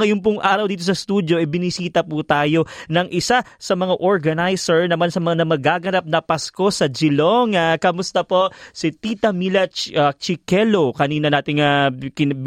Ngayon 0.00 0.24
pong 0.24 0.40
araw 0.40 0.64
dito 0.64 0.80
sa 0.80 0.96
studio, 0.96 1.36
e 1.36 1.44
binisita 1.44 2.00
po 2.00 2.24
tayo 2.24 2.64
ng 2.88 3.12
isa 3.12 3.44
sa 3.44 3.74
mga 3.76 4.00
organizer 4.00 4.88
naman 4.88 5.12
sa 5.12 5.20
mga 5.20 5.44
magaganap 5.44 6.08
na 6.08 6.24
Pasko 6.24 6.72
sa 6.72 6.88
Geelong. 6.88 7.52
Uh, 7.52 7.76
kamusta 7.76 8.24
po 8.24 8.48
si 8.72 8.96
Tita 8.96 9.28
Mila 9.28 9.68
Ch- 9.68 9.92
uh, 9.92 10.16
Chiquelo? 10.16 10.96
Kanina 10.96 11.28
nating 11.28 11.60
uh, 11.60 11.92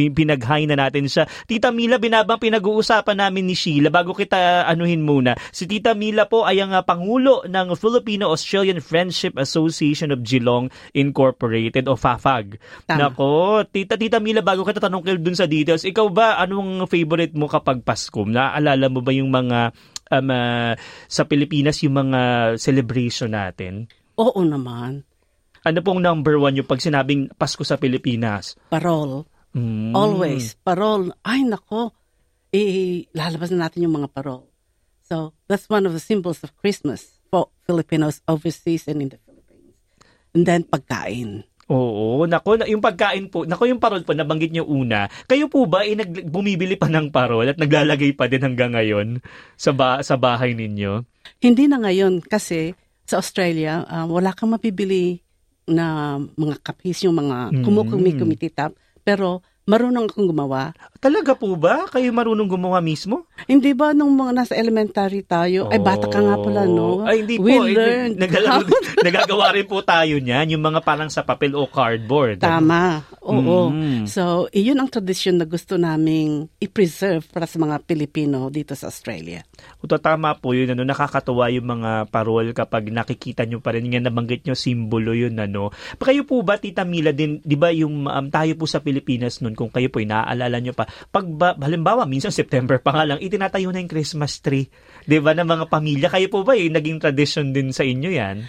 pinaghay 0.09 0.65
na 0.65 0.81
natin 0.81 1.05
siya. 1.05 1.29
Tita 1.45 1.69
Mila, 1.69 2.01
binabang 2.01 2.41
pinag-uusapan 2.41 3.21
namin 3.21 3.45
ni 3.45 3.53
Sheila. 3.53 3.93
Bago 3.93 4.17
kita 4.17 4.65
anuhin 4.65 5.05
muna, 5.05 5.37
si 5.53 5.69
Tita 5.69 5.93
Mila 5.93 6.25
po 6.25 6.49
ay 6.49 6.57
ang 6.57 6.73
uh, 6.73 6.81
Pangulo 6.81 7.45
ng 7.45 7.77
Filipino-Australian 7.77 8.81
Friendship 8.81 9.37
Association 9.37 10.09
of 10.09 10.25
Geelong 10.25 10.73
Incorporated 10.97 11.85
o 11.85 11.93
FAFAG. 11.93 12.57
Tama. 12.89 12.97
Nako, 12.97 13.61
Tita, 13.69 13.93
Tita 13.93 14.17
Mila, 14.17 14.41
bago 14.41 14.65
kita 14.65 14.81
tanong 14.81 15.05
kayo 15.05 15.21
dun 15.21 15.37
sa 15.37 15.45
details, 15.45 15.85
ikaw 15.85 16.09
ba, 16.09 16.41
anong 16.41 16.89
favorite 16.89 17.35
mo 17.37 17.42
kapag 17.47 17.81
Pasko? 17.81 18.23
Naaalala 18.23 18.87
mo 18.91 18.99
ba 19.01 19.11
yung 19.15 19.31
mga 19.31 19.73
um, 20.11 20.29
uh, 20.29 20.73
sa 21.07 21.23
Pilipinas 21.25 21.81
yung 21.81 21.97
mga 21.97 22.53
celebration 22.59 23.33
natin? 23.33 23.87
Oo 24.19 24.41
naman. 24.45 25.03
Ano 25.63 25.79
pong 25.79 26.03
number 26.03 26.35
one 26.35 26.59
yung 26.59 26.67
pag 26.67 26.83
sinabing 26.83 27.31
Pasko 27.33 27.63
sa 27.63 27.79
Pilipinas? 27.79 28.59
Parol. 28.67 29.23
Mm. 29.55 29.95
Always. 29.95 30.59
Parol. 30.59 31.15
Ay, 31.23 31.47
nako. 31.47 31.95
Eh, 32.53 33.07
lalabas 33.15 33.49
na 33.49 33.65
natin 33.65 33.87
yung 33.87 33.95
mga 33.97 34.11
parol. 34.13 34.45
So, 35.07 35.33
that's 35.47 35.69
one 35.71 35.87
of 35.87 35.93
the 35.93 36.03
symbols 36.03 36.43
of 36.43 36.53
Christmas 36.59 37.21
for 37.31 37.49
Filipinos 37.65 38.21
overseas 38.29 38.85
and 38.85 39.01
in 39.01 39.09
the 39.09 39.19
Philippines. 39.23 39.73
And 40.35 40.45
then, 40.45 40.67
pagkain. 40.67 41.47
Oo, 41.67 42.27
nako, 42.27 42.59
na- 42.59 42.67
yung 42.67 42.83
pagkain 42.83 43.31
po, 43.31 43.47
nako 43.47 43.63
yung 43.65 43.79
parol 43.79 44.03
po, 44.03 44.11
nabanggit 44.11 44.51
niyo 44.51 44.67
una. 44.67 45.07
Kayo 45.25 45.47
po 45.47 45.63
ba, 45.63 45.87
eh, 45.87 45.95
nag, 45.95 46.27
bumibili 46.27 46.75
pa 46.75 46.91
ng 46.91 47.07
parol 47.07 47.47
at 47.47 47.57
naglalagay 47.57 48.11
pa 48.11 48.27
din 48.27 48.43
hanggang 48.43 48.75
ngayon 48.75 49.23
sa, 49.55 49.71
ba, 49.71 50.03
sa 50.03 50.19
bahay 50.19 50.51
ninyo? 50.51 51.07
Hindi 51.39 51.71
na 51.71 51.79
ngayon 51.79 52.19
kasi 52.19 52.75
sa 53.03 53.19
Australia, 53.19 53.83
ah, 53.83 54.03
wala 54.03 54.31
kang 54.31 54.51
mapibili 54.51 55.23
na 55.63 56.17
mga 56.19 56.59
kapis, 56.59 57.07
yung 57.07 57.15
mga 57.15 57.55
Mm. 57.55 57.63
kumukumi-kumititap. 57.63 58.71
Pero 59.03 59.39
marunong 59.63 60.11
akong 60.11 60.27
gumawa. 60.27 60.75
Talaga 60.99 61.35
po 61.35 61.55
ba? 61.55 61.87
Kayo 61.87 62.11
marunong 62.11 62.47
gumawa 62.47 62.79
mismo? 62.79 63.27
Hindi 63.43 63.71
ba 63.71 63.91
nung 63.91 64.15
mga 64.15 64.31
nasa 64.33 64.53
elementary 64.55 65.23
tayo, 65.23 65.67
ay 65.67 65.79
bata 65.79 66.07
ka 66.07 66.19
nga 66.19 66.35
pala, 66.35 66.63
no? 66.63 67.03
Ay, 67.03 67.23
hindi 67.23 67.35
We 67.39 67.51
po. 67.51 67.63
Learned 67.63 68.19
how- 68.19 68.63
nagagawa 68.99 69.51
rin 69.55 69.67
po 69.67 69.79
tayo 69.79 70.19
niyan, 70.19 70.55
yung 70.55 70.63
mga 70.63 70.79
parang 70.79 71.07
sa 71.07 71.23
papel 71.23 71.55
o 71.55 71.67
cardboard. 71.67 72.39
Tama. 72.39 73.03
Oo. 73.23 73.71
Mm. 73.71 74.03
So, 74.03 74.51
iyon 74.51 74.83
ang 74.83 74.91
tradisyon 74.91 75.39
na 75.39 75.47
gusto 75.47 75.79
naming 75.79 76.51
i-preserve 76.59 77.23
para 77.31 77.47
sa 77.47 77.55
mga 77.55 77.79
Pilipino 77.87 78.51
dito 78.51 78.75
sa 78.75 78.91
Australia. 78.91 79.39
Ito 79.79 79.95
tama 79.99 80.35
po 80.35 80.51
yun, 80.51 80.75
ano, 80.75 80.83
nakakatuwa 80.83 81.47
yung 81.55 81.67
mga 81.79 82.11
parol 82.11 82.51
kapag 82.51 82.91
nakikita 82.91 83.47
nyo 83.47 83.63
pa 83.63 83.71
rin, 83.71 83.87
yung 83.87 84.03
nabanggit 84.03 84.43
nyo, 84.43 84.55
simbolo 84.55 85.15
yun, 85.15 85.39
ano. 85.39 85.71
Pa 85.95 86.11
kayo 86.11 86.27
po 86.27 86.43
ba, 86.43 86.59
Tita 86.59 86.83
Mila, 86.83 87.15
din, 87.15 87.39
di 87.39 87.55
ba 87.55 87.71
yung 87.71 88.11
um, 88.11 88.25
tayo 88.27 88.51
po 88.59 88.67
sa 88.67 88.83
Pilipinas 88.83 89.39
nun, 89.39 89.55
kung 89.55 89.71
kayo 89.71 89.87
po, 89.87 90.03
naaalala 90.03 90.59
nyo 90.59 90.75
pa, 90.75 90.83
pag 91.07 91.25
ba, 91.31 91.55
halimbawa, 91.55 92.03
minsan 92.03 92.35
September 92.35 92.83
pa 92.83 92.91
nga 92.91 93.15
lang, 93.15 93.19
itinatayo 93.23 93.71
na 93.71 93.79
yung 93.79 93.91
Christmas 93.91 94.43
tree, 94.43 94.67
di 95.07 95.17
ba, 95.23 95.31
ng 95.31 95.47
mga 95.47 95.65
pamilya. 95.71 96.07
Kayo 96.11 96.27
po 96.27 96.43
ba, 96.43 96.59
yung 96.59 96.75
naging 96.75 96.99
tradition 96.99 97.55
din 97.55 97.71
sa 97.71 97.87
inyo 97.87 98.11
yan? 98.11 98.43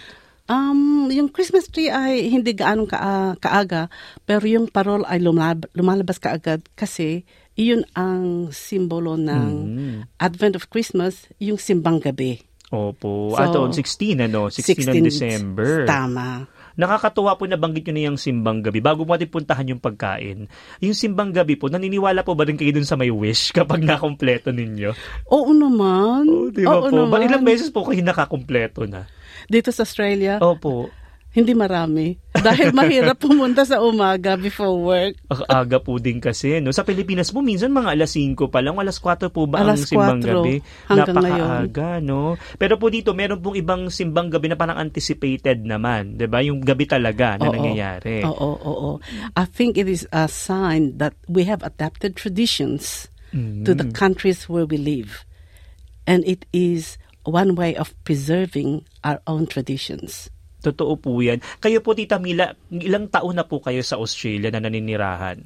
Um, 0.45 1.09
yung 1.09 1.33
Christmas 1.33 1.65
tree 1.73 1.89
ay 1.89 2.29
hindi 2.29 2.53
gaanong 2.53 2.85
ka, 2.85 2.99
kaaga, 3.41 3.89
pero 4.29 4.45
yung 4.45 4.69
parol 4.69 5.01
ay 5.09 5.17
lumalab- 5.17 5.69
lumalabas 5.73 6.21
kaagad 6.21 6.61
kasi 6.77 7.25
iyon 7.57 7.81
ang 7.97 8.53
simbolo 8.53 9.17
ng 9.17 9.47
Mm. 9.65 9.97
Advent 10.21 10.53
of 10.53 10.69
Christmas, 10.69 11.25
yung 11.41 11.57
simbang 11.57 11.97
gabi. 11.97 12.45
Opo. 12.69 13.33
So, 13.33 13.41
Ato, 13.41 13.59
16, 13.71 14.21
ano? 14.21 14.49
16, 14.51 14.89
ng 14.89 15.05
December. 15.05 15.85
Tama. 15.85 16.45
Nakakatuwa 16.75 17.39
po 17.39 17.47
nabanggit 17.47 17.87
nyo 17.87 17.93
na 17.95 18.07
yung 18.11 18.19
simbang 18.19 18.59
gabi. 18.59 18.83
Bago 18.83 19.07
mo 19.07 19.15
natin 19.15 19.31
puntahan 19.31 19.71
yung 19.71 19.79
pagkain, 19.79 20.51
yung 20.83 20.95
simbang 20.95 21.31
gabi 21.31 21.55
po, 21.55 21.71
naniniwala 21.71 22.21
po 22.27 22.35
ba 22.35 22.43
rin 22.43 22.59
kayo 22.59 22.75
dun 22.75 22.87
sa 22.87 22.99
may 22.99 23.11
wish 23.11 23.55
kapag 23.55 23.83
nakompleto 23.87 24.51
ninyo? 24.51 24.91
Oo 25.31 25.51
naman. 25.55 26.27
Oh, 26.27 26.51
di 26.51 26.67
ba 26.67 26.83
Oo 26.83 26.91
po? 26.91 27.07
Ba, 27.07 27.17
naman. 27.19 27.27
ilang 27.31 27.43
beses 27.47 27.71
po 27.71 27.87
kayo 27.87 28.03
nakakompleto 28.03 28.83
na? 28.85 29.07
Dito 29.47 29.71
sa 29.71 29.87
Australia, 29.87 30.41
Opo. 30.43 30.91
Hindi 31.35 31.51
marami. 31.51 32.15
Dahil 32.31 32.71
mahirap 32.79 33.19
pumunta 33.19 33.67
sa 33.67 33.83
umaga 33.83 34.39
before 34.39 34.71
work. 34.71 35.13
Aga 35.51 35.83
po 35.83 35.99
din 35.99 36.23
kasi. 36.23 36.63
No? 36.63 36.71
Sa 36.71 36.87
Pilipinas 36.87 37.27
po, 37.27 37.43
minsan 37.43 37.75
mga 37.75 37.91
alas 37.91 38.15
5 38.15 38.47
pa 38.47 38.63
lang, 38.63 38.79
alas 38.79 39.03
4 39.03 39.27
po 39.27 39.43
ba 39.43 39.59
Alas 39.59 39.83
ang 39.83 39.89
simbang 39.91 40.19
4 40.23 40.31
gabi? 40.31 40.55
hanggang 40.87 41.15
Napakaaga, 41.19 41.89
no? 41.99 42.39
Pero 42.55 42.79
po 42.79 42.87
dito, 42.87 43.11
meron 43.11 43.43
pong 43.43 43.59
ibang 43.59 43.91
simbang 43.91 44.31
gabi 44.31 44.47
na 44.47 44.55
parang 44.55 44.79
anticipated 44.79 45.59
naman. 45.59 46.15
ba 46.15 46.39
Yung 46.39 46.63
gabi 46.63 46.87
talaga 46.87 47.35
na 47.35 47.51
Oo. 47.51 47.53
nangyayari. 47.53 48.23
Oo, 48.23 48.31
oo, 48.55 48.59
oo. 48.63 48.91
I 49.35 49.43
think 49.43 49.75
it 49.75 49.91
is 49.91 50.07
a 50.15 50.31
sign 50.31 50.95
that 51.03 51.19
we 51.27 51.43
have 51.43 51.59
adapted 51.61 52.15
traditions 52.15 53.11
to 53.35 53.75
the 53.75 53.83
Mm. 53.83 53.91
countries 53.91 54.47
where 54.47 54.63
we 54.63 54.79
live. 54.79 55.27
And 56.07 56.23
it 56.23 56.47
is 56.55 56.95
one 57.27 57.57
way 57.57 57.75
of 57.75 57.91
preserving 58.05 58.85
our 59.03 59.19
own 59.27 59.43
traditions. 59.43 60.31
Totoo 60.65 60.97
po 60.97 61.21
yan. 61.21 61.37
Kayo 61.61 61.85
po, 61.85 61.93
Tita 61.93 62.17
Mila, 62.17 62.49
ilang 62.73 63.05
taon 63.13 63.37
na 63.37 63.45
po 63.45 63.61
kayo 63.61 63.85
sa 63.85 64.01
Australia 64.01 64.49
na 64.49 64.65
naninirahan? 64.65 65.45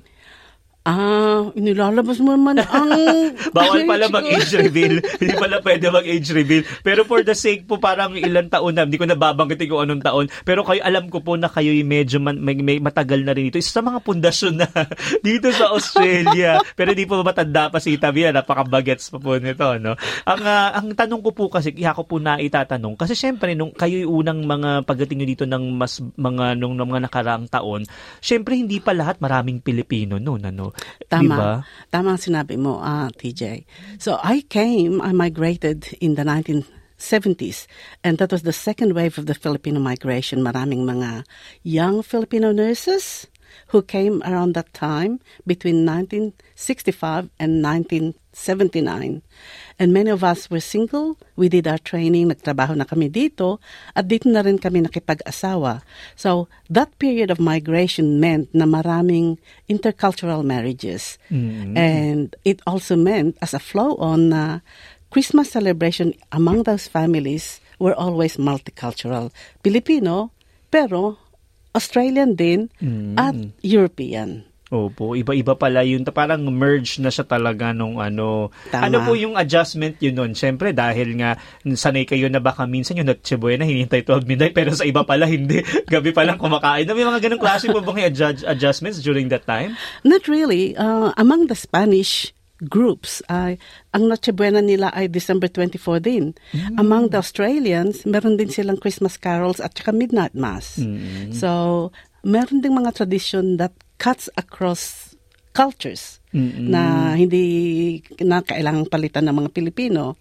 Ah, 0.88 1.52
inilalabas 1.60 2.24
mo 2.24 2.40
naman 2.40 2.64
ang... 2.64 2.88
Bawal 3.56 3.84
pala 3.84 4.08
mag-age 4.08 4.56
reveal. 4.56 5.04
Hindi 5.20 5.36
pala 5.36 5.60
pwede 5.60 5.92
mag-age 5.92 6.32
reveal. 6.32 6.64
Pero 6.88 7.04
for 7.04 7.20
the 7.28 7.36
sake 7.36 7.68
po, 7.68 7.84
parang 7.84 8.16
ilang 8.16 8.48
taon 8.48 8.80
na, 8.80 8.88
hindi 8.88 8.96
ko 8.96 9.04
nababanggitin 9.04 9.68
kung 9.68 9.84
anong 9.84 10.04
taon. 10.08 10.26
Pero 10.48 10.64
kayo, 10.64 10.80
alam 10.80 11.12
ko 11.12 11.20
po 11.20 11.36
na 11.36 11.52
kayo 11.52 11.76
medyo 11.84 12.24
man, 12.24 12.40
may, 12.40 12.56
may 12.64 12.80
matagal 12.80 13.28
na 13.28 13.36
rin 13.36 13.52
ito. 13.52 13.60
Isa 13.60 13.80
sa 13.80 13.84
mga 13.84 14.00
pundasyon 14.08 14.56
na 14.56 14.68
dito 15.28 15.52
sa 15.52 15.76
Australia. 15.76 16.64
Pero 16.80 16.96
hindi 16.96 17.04
po 17.04 17.20
matanda 17.28 17.68
pa 17.68 17.84
si 17.84 18.00
Itabia. 18.00 18.32
Napaka-bagets 18.32 19.12
pa 19.12 19.20
po 19.20 19.36
nito. 19.36 19.68
No? 19.84 20.00
Ang, 20.24 20.42
ah, 20.48 20.80
ang 20.80 20.96
tanong 20.96 21.20
ko 21.20 21.36
po 21.36 21.52
kasi, 21.52 21.76
kaya 21.76 21.92
ko 21.92 22.08
po 22.08 22.24
na 22.24 22.40
itatanong. 22.40 22.96
Kasi 22.96 23.20
syempre, 23.20 23.52
nung 23.52 23.76
kayo 23.76 24.00
yung 24.08 24.24
unang 24.24 24.48
mga 24.48 24.88
pagdating 24.88 25.22
nyo 25.22 25.28
dito 25.28 25.44
ng 25.44 25.76
mas 25.76 26.00
mga, 26.00 26.56
nung, 26.56 26.80
nung 26.80 26.88
mga 26.88 27.12
nakaraang 27.12 27.52
taon, 27.52 27.84
syempre 28.24 28.56
hindi 28.56 28.80
pa 28.80 28.96
lahat 28.96 29.20
maraming 29.20 29.60
Pilipino 29.60 30.16
noon. 30.18 30.48
Ano? 30.48 30.69
Tama. 31.10 31.36
Diba? 31.36 31.52
Tama 31.92 32.16
ang 32.16 32.22
sinabi 32.22 32.56
mo, 32.60 32.80
ah, 32.82 33.10
TJ. 33.10 33.66
So 33.98 34.20
I 34.22 34.46
came, 34.48 35.02
I 35.02 35.12
migrated 35.12 35.92
in 36.00 36.16
the 36.16 36.24
1970s. 36.24 37.66
And 38.04 38.18
that 38.18 38.32
was 38.32 38.44
the 38.44 38.56
second 38.56 38.94
wave 38.94 39.18
of 39.18 39.26
the 39.26 39.36
Filipino 39.36 39.80
migration. 39.80 40.46
Maraming 40.46 40.86
mga 40.86 41.26
young 41.64 42.04
Filipino 42.04 42.52
nurses 42.52 43.28
who 43.70 43.82
came 43.82 44.22
around 44.26 44.54
that 44.54 44.74
time 44.74 45.20
between 45.46 45.86
1965 45.86 47.30
and 47.40 47.62
1979. 47.62 49.22
And 49.78 49.94
many 49.94 50.10
of 50.10 50.24
us 50.24 50.50
were 50.50 50.60
single. 50.60 51.18
We 51.36 51.50
did 51.50 51.68
our 51.68 51.78
training, 51.78 52.30
nagtrabaho 52.30 52.76
na 52.76 52.84
kami 52.84 53.10
dito, 53.10 53.62
at 53.96 54.10
dito 54.10 54.26
na 54.26 54.42
rin 54.42 54.58
kami 54.58 54.82
nakipag-asawa. 54.82 55.82
So, 56.18 56.50
that 56.70 56.98
period 56.98 57.30
of 57.30 57.40
migration 57.40 58.20
meant 58.20 58.50
na 58.54 58.66
maraming 58.66 59.38
intercultural 59.70 60.44
marriages. 60.44 61.18
And 61.30 62.36
it 62.44 62.62
also 62.66 62.98
meant, 62.98 63.38
as 63.42 63.54
a 63.54 63.62
flow-on, 63.62 64.30
na 64.30 64.60
Christmas 65.10 65.54
celebration 65.54 66.14
among 66.34 66.64
those 66.64 66.90
families 66.90 67.62
were 67.78 67.94
always 67.94 68.38
multicultural. 68.38 69.32
Filipino, 69.64 70.34
pero 70.70 71.18
Australian 71.80 72.36
din 72.36 72.68
at 73.16 73.34
European. 73.64 74.50
Opo, 74.70 75.18
iba-iba 75.18 75.58
pala 75.58 75.82
yun. 75.82 76.06
Parang 76.06 76.46
merge 76.54 77.02
na 77.02 77.10
siya 77.10 77.26
talaga 77.26 77.74
nung 77.74 77.98
ano. 77.98 78.54
Tama. 78.70 78.86
Ano 78.86 79.02
po 79.02 79.18
yung 79.18 79.34
adjustment 79.34 79.98
yun 79.98 80.14
nun? 80.14 80.38
Siyempre, 80.38 80.78
dahil 80.78 81.18
nga 81.18 81.42
sanay 81.66 82.06
kayo 82.06 82.30
na 82.30 82.38
baka 82.38 82.70
minsan 82.70 82.94
yung 82.94 83.10
Noche 83.10 83.34
Buena, 83.34 83.66
hinihintay 83.66 84.06
12 84.06 84.30
midnight, 84.30 84.54
pero 84.54 84.70
sa 84.78 84.86
iba 84.86 85.02
pala 85.02 85.26
hindi. 85.34 85.66
Gabi 85.90 86.14
pa 86.14 86.22
lang 86.22 86.38
kumakain. 86.38 86.86
May 86.86 87.02
mga 87.02 87.18
ganong 87.18 87.42
klase 87.42 87.66
po 87.66 87.82
bang 87.82 88.14
adjust, 88.14 88.46
adjustments 88.46 89.02
during 89.02 89.34
that 89.34 89.50
time? 89.50 89.74
Not 90.06 90.30
really. 90.30 90.78
Uh, 90.78 91.18
among 91.18 91.50
the 91.50 91.58
Spanish 91.58 92.30
groups, 92.68 93.24
ay 93.32 93.56
ang 93.96 94.12
Noche 94.12 94.36
Buena 94.36 94.60
nila 94.60 94.92
ay 94.92 95.08
December 95.08 95.48
24 95.48 96.04
din. 96.04 96.36
Among 96.76 97.12
the 97.12 97.20
Australians, 97.20 98.04
meron 98.04 98.36
din 98.36 98.52
silang 98.52 98.76
Christmas 98.76 99.16
carols 99.16 99.64
at 99.64 99.72
saka 99.76 99.96
midnight 99.96 100.36
mass. 100.36 100.80
So, 101.32 101.92
meron 102.24 102.60
ding 102.60 102.76
mga 102.76 103.00
tradition 103.00 103.56
that 103.60 103.72
cuts 103.96 104.28
across 104.36 105.16
cultures 105.56 106.20
na 106.36 107.16
hindi 107.16 108.00
na 108.22 108.44
kailangang 108.44 108.92
palitan 108.92 109.28
ng 109.28 109.36
mga 109.46 109.50
Pilipino. 109.56 110.20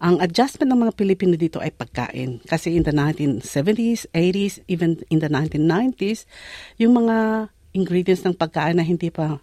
Ang 0.00 0.16
adjustment 0.24 0.72
ng 0.72 0.88
mga 0.88 0.96
Pilipino 0.96 1.36
dito 1.36 1.60
ay 1.60 1.76
pagkain. 1.76 2.40
Kasi 2.48 2.72
in 2.72 2.88
the 2.88 2.92
1970s, 2.96 4.08
80s, 4.16 4.64
even 4.64 4.96
in 5.12 5.20
the 5.20 5.28
1990s, 5.28 6.24
yung 6.80 6.96
mga 6.96 7.48
ingredients 7.76 8.24
ng 8.24 8.32
pagkain 8.32 8.80
na 8.80 8.84
hindi 8.84 9.12
pa 9.12 9.38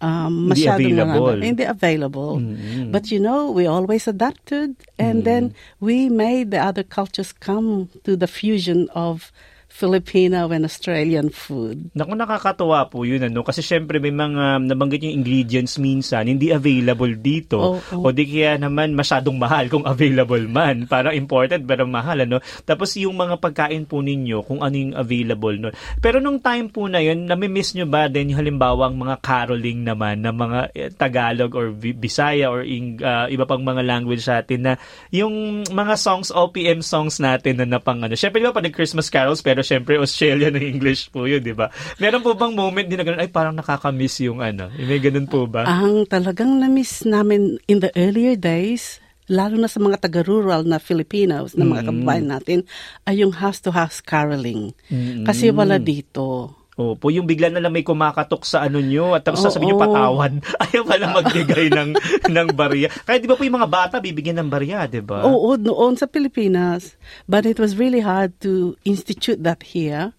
um, 0.00 0.48
Hindi 0.48 0.66
available. 0.66 1.26
marami, 1.36 1.44
hindi 1.44 1.64
available. 1.64 2.36
Mm-mm. 2.38 2.92
But 2.92 3.10
you 3.10 3.20
know, 3.20 3.50
we 3.50 3.66
always 3.66 4.08
adapted 4.08 4.76
and 4.98 5.24
then 5.24 5.54
we 5.80 6.08
made 6.08 6.50
the 6.50 6.58
other 6.58 6.82
cultures 6.82 7.32
come 7.32 7.88
to 8.04 8.16
the 8.16 8.26
fusion 8.26 8.88
of 8.94 9.32
Filipino 9.80 10.52
and 10.52 10.68
Australian 10.68 11.32
food. 11.32 11.88
Naku, 11.96 12.12
nakakatuwa 12.12 12.84
po 12.92 13.08
yun, 13.08 13.24
ano? 13.24 13.40
Kasi 13.40 13.64
syempre 13.64 13.96
may 13.96 14.12
mga 14.12 14.60
nabanggit 14.68 15.08
yung 15.08 15.24
ingredients 15.24 15.80
minsan, 15.80 16.28
hindi 16.28 16.52
available 16.52 17.16
dito. 17.16 17.80
Oo. 17.80 18.04
O 18.04 18.12
di 18.12 18.28
kaya 18.28 18.60
naman 18.60 18.92
masyadong 18.92 19.40
mahal 19.40 19.72
kung 19.72 19.88
available 19.88 20.44
man. 20.44 20.84
Parang 20.84 21.16
important 21.16 21.64
pero 21.64 21.88
mahal, 21.88 22.28
ano? 22.28 22.44
Tapos 22.68 22.92
yung 23.00 23.16
mga 23.16 23.40
pagkain 23.40 23.88
po 23.88 24.04
ninyo, 24.04 24.44
kung 24.44 24.60
ano 24.60 24.76
yung 24.76 24.92
available 24.92 25.56
nun. 25.56 25.72
Pero 26.04 26.20
nung 26.20 26.44
time 26.44 26.68
po 26.68 26.84
na 26.84 27.00
yun, 27.00 27.24
namimiss 27.24 27.72
nyo 27.72 27.88
ba 27.88 28.12
din 28.12 28.36
yung 28.36 28.40
halimbawa 28.44 28.92
ang 28.92 29.00
mga 29.00 29.16
caroling 29.24 29.80
naman 29.80 30.20
na 30.20 30.36
mga 30.36 30.60
eh, 30.76 30.92
Tagalog 30.92 31.56
or 31.56 31.72
Bisaya 31.72 32.52
or 32.52 32.68
ah, 33.00 33.32
iba 33.32 33.48
pang 33.48 33.64
mga 33.64 33.80
language 33.80 34.28
natin 34.28 34.60
na 34.60 34.72
yung 35.08 35.64
mga 35.64 35.94
songs, 35.96 36.28
OPM 36.28 36.84
songs 36.84 37.16
natin 37.16 37.64
na 37.64 37.66
napang 37.78 38.04
ano. 38.04 38.12
Syempre, 38.12 38.44
di 38.44 38.46
ba, 38.50 38.52
pag 38.52 38.68
Christmas 38.68 39.08
carols, 39.08 39.40
pero 39.40 39.69
syempre, 39.70 39.94
Australian 40.02 40.58
na 40.58 40.62
English 40.62 41.14
po 41.14 41.30
yun, 41.30 41.38
di 41.38 41.54
ba? 41.54 41.70
Meron 42.02 42.26
po 42.26 42.34
bang 42.34 42.50
moment 42.50 42.82
din 42.82 42.98
na 42.98 43.06
ganun, 43.06 43.22
ay 43.22 43.30
parang 43.30 43.54
nakakamiss 43.54 44.18
yung 44.26 44.42
ano? 44.42 44.66
May 44.74 44.98
ganun 44.98 45.30
po 45.30 45.46
ba? 45.46 45.62
Ang 45.70 46.10
talagang 46.10 46.58
na-miss 46.58 47.06
namin 47.06 47.62
in 47.70 47.78
the 47.78 47.94
earlier 47.94 48.34
days, 48.34 48.98
lalo 49.30 49.54
na 49.54 49.70
sa 49.70 49.78
mga 49.78 50.02
taga-rural 50.02 50.66
na 50.66 50.82
Filipinos, 50.82 51.54
na 51.54 51.62
mga 51.62 51.86
kababayan 51.86 52.28
natin, 52.34 52.58
ay 53.06 53.22
yung 53.22 53.30
house-to-house 53.30 54.02
caroling. 54.02 54.74
Kasi 55.22 55.54
wala 55.54 55.78
dito. 55.78 56.58
Opo, 56.80 57.12
yung 57.12 57.28
bigla 57.28 57.52
na 57.52 57.60
lang 57.60 57.76
may 57.76 57.84
kumakatok 57.84 58.48
sa 58.48 58.64
ano 58.64 58.80
nyo 58.80 59.12
at 59.12 59.20
tapos 59.20 59.44
Oo. 59.44 59.46
sasabihin 59.52 59.76
nyo 59.76 59.84
patawan. 59.84 60.32
Ayaw 60.64 60.82
pala 60.88 61.12
magbigay 61.12 61.68
ng, 61.68 61.90
ng 62.34 62.48
barya. 62.56 62.88
Kaya 63.04 63.20
di 63.20 63.28
ba 63.28 63.36
po 63.36 63.44
yung 63.44 63.60
mga 63.60 63.68
bata 63.68 63.96
bibigyan 64.00 64.40
ng 64.40 64.48
barya, 64.48 64.88
di 64.88 65.04
ba? 65.04 65.28
Oo, 65.28 65.60
noon 65.60 66.00
sa 66.00 66.08
Pilipinas. 66.08 66.96
But 67.28 67.44
it 67.44 67.60
was 67.60 67.76
really 67.76 68.00
hard 68.00 68.32
to 68.40 68.80
institute 68.88 69.44
that 69.44 69.76
here. 69.76 70.16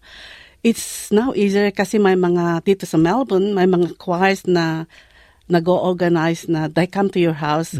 It's 0.62 1.10
now 1.10 1.34
easier 1.34 1.74
kasi 1.74 1.98
may 1.98 2.14
mga, 2.14 2.62
dito 2.62 2.86
sa 2.86 2.94
Melbourne, 2.94 3.50
may 3.50 3.66
mga 3.66 3.98
choirs 3.98 4.46
na 4.46 4.86
nag-organize 5.50 6.46
na 6.46 6.70
they 6.70 6.86
come 6.86 7.10
to 7.10 7.18
your 7.18 7.42
house, 7.42 7.74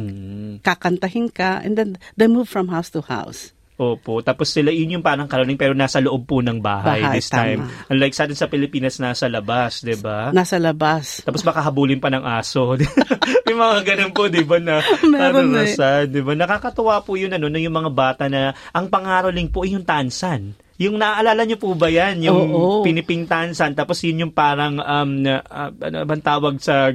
kakantahin 0.66 1.30
ka, 1.30 1.62
and 1.62 1.78
then 1.78 1.94
they 2.18 2.26
move 2.26 2.50
from 2.50 2.74
house 2.74 2.90
to 2.90 3.00
house. 3.06 3.54
Opo. 3.82 4.22
Tapos 4.22 4.46
sila, 4.46 4.70
yun 4.70 4.98
yung 4.98 5.04
parang 5.04 5.26
caroling 5.26 5.58
pero 5.58 5.74
nasa 5.74 5.98
loob 5.98 6.22
po 6.22 6.38
ng 6.38 6.62
bahay, 6.62 7.02
Bahay, 7.02 7.18
this 7.18 7.26
time. 7.26 7.66
tama. 7.66 7.90
Unlike 7.90 8.14
sa 8.14 8.22
atin 8.30 8.38
sa 8.38 8.46
Pilipinas, 8.46 9.02
nasa 9.02 9.26
labas, 9.26 9.82
di 9.82 9.98
ba? 9.98 10.30
Nasa 10.30 10.62
labas. 10.62 11.26
Tapos 11.26 11.42
baka 11.42 11.58
habulin 11.66 11.98
pa 11.98 12.06
ng 12.14 12.22
aso. 12.22 12.78
May 13.46 13.56
mga 13.58 13.78
ganun 13.82 14.12
po, 14.14 14.30
di 14.30 14.46
ba, 14.46 14.62
na 14.62 14.78
Meron 15.12 15.50
ano, 15.50 15.66
eh. 15.66 16.06
di 16.06 16.22
ba? 16.22 16.32
Nakakatuwa 16.38 17.02
po 17.02 17.18
yun, 17.18 17.34
ano, 17.34 17.50
na 17.50 17.58
yung 17.58 17.74
mga 17.74 17.90
bata 17.90 18.24
na, 18.30 18.54
ang 18.70 18.86
pangaroling 18.86 19.50
po 19.50 19.66
ay 19.66 19.74
yung 19.74 19.82
tansan. 19.84 20.54
Yung 20.80 20.96
naaalala 20.96 21.44
niyo 21.44 21.60
po 21.60 21.76
ba 21.76 21.92
yan? 21.92 22.24
Yung 22.24 22.52
Oo. 22.52 22.80
piniping 22.80 23.28
tansan, 23.28 23.76
tapos 23.76 24.00
yun 24.04 24.28
yung 24.28 24.32
parang, 24.32 24.80
um, 24.80 25.10
ah, 25.28 25.68
ano 25.68 26.04
bang 26.08 26.24
tawag 26.24 26.56
sa, 26.58 26.90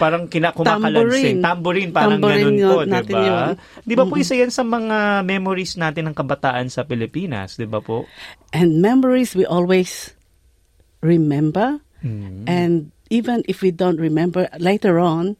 parang 0.00 0.26
kinakumakalansin. 0.26 1.40
Tambourine. 1.40 1.42
Tambourine, 1.44 1.92
parang 1.92 2.20
Tambourine 2.20 2.56
ganun 2.56 2.58
po, 2.64 2.78
di 2.82 2.92
natin 2.92 3.14
ba? 3.14 3.26
yun. 3.26 3.46
Di 3.84 3.94
ba 3.94 4.04
po 4.08 4.14
isa 4.16 4.34
yan 4.34 4.52
sa 4.52 4.64
mga 4.64 5.22
memories 5.28 5.76
natin 5.76 6.08
ng 6.08 6.16
kabataan 6.16 6.72
sa 6.72 6.88
Pilipinas, 6.88 7.60
di 7.60 7.68
ba 7.68 7.84
po? 7.84 8.08
And 8.56 8.80
memories 8.80 9.36
we 9.36 9.44
always 9.44 10.16
remember. 11.04 11.84
Mm. 12.00 12.48
And 12.48 12.74
even 13.10 13.44
if 13.48 13.60
we 13.60 13.70
don't 13.70 14.00
remember 14.00 14.48
later 14.58 14.98
on, 14.98 15.36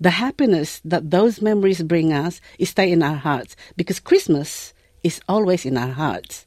the 0.00 0.16
happiness 0.16 0.80
that 0.84 1.10
those 1.10 1.42
memories 1.42 1.82
bring 1.82 2.12
us 2.12 2.40
is 2.58 2.70
stay 2.70 2.90
in 2.90 3.02
our 3.02 3.20
hearts 3.20 3.54
because 3.76 4.00
Christmas 4.00 4.72
is 5.04 5.20
always 5.28 5.66
in 5.66 5.76
our 5.76 5.92
hearts. 5.92 6.46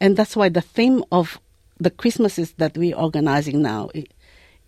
And 0.00 0.16
that's 0.16 0.36
why 0.36 0.48
the 0.48 0.64
theme 0.64 1.04
of 1.10 1.40
the 1.80 1.90
Christmases 1.90 2.54
that 2.56 2.78
we're 2.78 2.96
organizing 2.96 3.62
now 3.62 3.90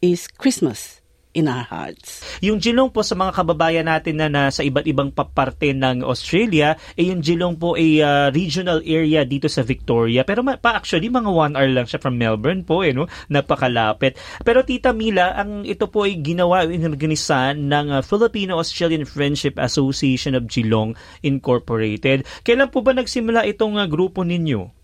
is 0.03 0.27
Christmas 0.29 1.01
in 1.35 1.51
our 1.51 1.67
hearts. 1.67 2.23
Yung 2.41 2.63
jilong 2.63 2.89
po 2.95 3.03
sa 3.03 3.19
mga 3.19 3.35
kababayan 3.35 3.91
natin 3.91 4.23
na 4.23 4.31
nasa 4.31 4.63
iba't 4.63 4.87
ibang 4.87 5.11
paparte 5.11 5.75
ng 5.75 6.07
Australia, 6.07 6.79
eh 6.95 7.11
yung 7.11 7.21
jilong 7.21 7.59
po 7.59 7.75
ay 7.75 8.01
ah, 8.01 8.31
regional 8.31 8.81
area 8.87 9.27
dito 9.27 9.51
sa 9.51 9.67
Victoria. 9.67 10.23
Pero 10.23 10.47
ma- 10.47 10.57
pa 10.57 10.79
actually 10.79 11.11
mga 11.11 11.29
one 11.29 11.59
hour 11.59 11.69
lang 11.69 11.87
siya 11.91 11.99
from 11.99 12.17
Melbourne 12.17 12.63
po 12.63 12.87
eh 12.87 12.95
no, 12.95 13.11
napakalapit. 13.27 14.15
Pero 14.47 14.63
Tita 14.63 14.95
Mila, 14.95 15.35
ang 15.35 15.67
ito 15.67 15.91
po 15.91 16.07
ay 16.07 16.23
ginawa 16.23 16.65
inorganisa 16.65 17.53
ng 17.53 18.01
ah, 18.01 18.01
Filipino-Australian 18.01 19.05
Friendship 19.05 19.59
Association 19.59 20.39
of 20.39 20.47
Geelong 20.47 20.95
Incorporated. 21.27 22.23
Kailan 22.47 22.71
po 22.71 22.87
ba 22.87 22.95
nagsimula 22.95 23.43
itong 23.51 23.77
ah, 23.77 23.91
grupo 23.91 24.23
ninyo? 24.23 24.84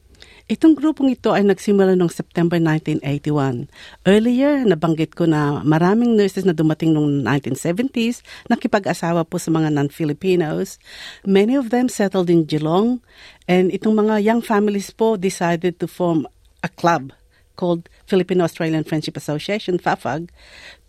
Itong 0.51 0.75
grupong 0.75 1.15
ito 1.15 1.31
ay 1.31 1.47
nagsimula 1.47 1.95
noong 1.95 2.11
September 2.11 2.59
1981. 2.59 3.71
Earlier, 4.03 4.67
nabanggit 4.67 5.15
ko 5.15 5.23
na 5.23 5.63
maraming 5.63 6.19
nurses 6.19 6.43
na 6.43 6.51
dumating 6.51 6.91
noong 6.91 7.23
1970s, 7.23 8.27
nakipag-asawa 8.51 9.23
po 9.23 9.39
sa 9.39 9.55
mga 9.55 9.71
non-Filipinos. 9.71 10.83
Many 11.23 11.55
of 11.55 11.71
them 11.71 11.87
settled 11.87 12.27
in 12.27 12.51
Geelong, 12.51 12.99
and 13.47 13.71
itong 13.71 13.95
mga 13.95 14.27
young 14.27 14.43
families 14.43 14.91
po 14.91 15.15
decided 15.15 15.79
to 15.79 15.87
form 15.87 16.27
a 16.67 16.71
club 16.75 17.15
called 17.55 17.87
Filipino-Australian 18.11 18.83
Friendship 18.83 19.15
Association, 19.15 19.79
FAFAG, 19.79 20.35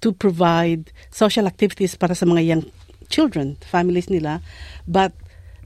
to 0.01 0.09
provide 0.09 0.89
social 1.13 1.45
activities 1.45 1.93
para 1.93 2.17
sa 2.17 2.25
mga 2.25 2.41
young 2.41 2.63
children, 3.13 3.61
families 3.61 4.09
nila. 4.09 4.41
But 4.89 5.13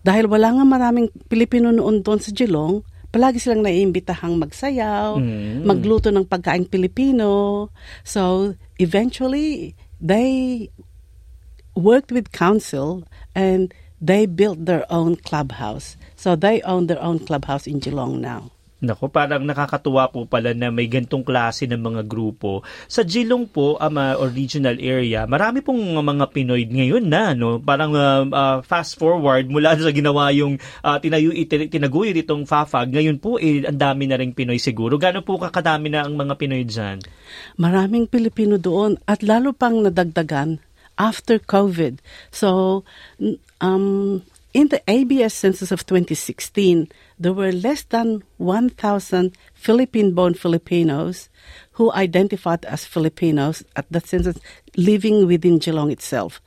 dahil 0.04 0.28
wala 0.28 0.52
nga 0.52 0.68
maraming 0.68 1.16
Pilipino 1.32 1.72
noon 1.72 2.04
doon 2.04 2.20
sa 2.20 2.36
Geelong, 2.36 2.84
palagi 3.16 3.40
silang 3.40 3.64
naiimbitahang 3.64 4.36
magsayaw, 4.36 5.16
Mm. 5.16 5.64
magluto 5.64 6.12
ng 6.12 6.28
pagkain 6.28 6.68
Pilipino. 6.68 7.72
So, 8.04 8.60
eventually, 8.76 9.72
they 10.04 10.68
worked 11.80 12.12
with 12.12 12.36
council 12.36 13.08
and 13.32 13.72
they 14.04 14.28
built 14.28 14.68
their 14.68 14.84
own 14.92 15.16
clubhouse. 15.16 15.96
So, 16.20 16.36
they 16.36 16.60
own 16.68 16.92
their 16.92 17.00
own 17.00 17.24
clubhouse 17.24 17.64
in 17.72 17.80
Geelong 17.80 18.20
now. 18.20 18.52
Nako, 18.86 19.10
parang 19.10 19.42
nakakatuwa 19.42 20.14
po 20.14 20.30
pala 20.30 20.54
na 20.54 20.70
may 20.70 20.86
gantong 20.86 21.26
klase 21.26 21.66
ng 21.66 21.82
mga 21.82 22.02
grupo. 22.06 22.62
Sa 22.86 23.02
Geelong 23.02 23.50
po, 23.50 23.76
ama 23.82 24.14
or 24.16 24.30
regional 24.30 24.78
area, 24.78 25.26
marami 25.26 25.66
pong 25.66 25.82
mga 25.98 26.26
Pinoy 26.30 26.70
ngayon 26.70 27.06
na, 27.10 27.34
no? 27.34 27.58
Parang 27.58 27.92
uh, 27.98 28.24
uh, 28.30 28.58
fast 28.62 29.02
forward 29.02 29.50
mula 29.50 29.74
sa 29.76 29.90
ginawa 29.90 30.30
yung 30.32 30.62
uh, 30.86 30.98
tinayo, 31.02 31.34
itin- 31.34 31.70
tinaguyod 31.70 32.16
itong 32.16 32.46
FAFAG. 32.46 32.94
Ngayon 32.94 33.18
po, 33.18 33.42
eh, 33.42 33.66
ang 33.66 33.78
dami 33.78 34.06
na 34.06 34.22
rin 34.22 34.32
Pinoy 34.32 34.62
siguro. 34.62 35.02
Gano'n 35.02 35.26
po 35.26 35.42
kakadami 35.42 35.90
na 35.90 36.06
ang 36.06 36.14
mga 36.14 36.38
Pinoy 36.38 36.64
dyan? 36.64 37.02
Maraming 37.58 38.06
Pilipino 38.06 38.62
doon 38.62 39.02
at 39.10 39.26
lalo 39.26 39.52
pang 39.52 39.82
nadagdagan 39.82 40.62
after 40.98 41.40
COVID. 41.40 42.00
So, 42.32 42.84
um, 43.60 44.24
in 44.56 44.72
the 44.72 44.82
ABS 44.88 45.36
census 45.36 45.72
of 45.72 45.86
2016, 45.86 46.88
there 47.18 47.34
were 47.34 47.52
less 47.52 47.84
than 47.84 48.24
1,000 48.38 49.36
Philippine-born 49.54 50.34
Filipinos 50.34 51.30
who 51.72 51.92
identified 51.94 52.66
as 52.66 52.86
Filipinos 52.86 53.64
at 53.76 53.86
the 53.90 54.02
census 54.02 54.38
living 54.76 55.28
within 55.28 55.60
Geelong 55.60 55.92
itself. 55.92 56.42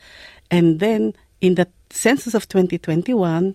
And 0.51 0.81
then, 0.81 1.15
in 1.41 1.55
the 1.55 1.69
census 1.91 2.35
of 2.35 2.49
2021, 2.49 3.55